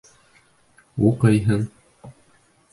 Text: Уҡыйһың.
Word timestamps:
Уҡыйһың. 1.11 1.69